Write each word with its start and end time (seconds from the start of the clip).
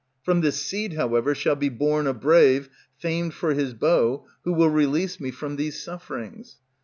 From 0.23 0.41
this 0.41 0.59
seed, 0.59 0.93
however, 0.93 1.35
shall 1.35 1.55
be 1.55 1.69
born 1.69 2.07
a 2.07 2.13
brave, 2.15 2.69
Famed 2.97 3.35
for 3.35 3.53
his 3.53 3.75
bow, 3.75 4.25
who 4.45 4.51
will 4.51 4.69
release 4.71 5.19
me 5.19 5.29
From 5.29 5.57
these 5.57 5.79
sufferings. 5.79 6.57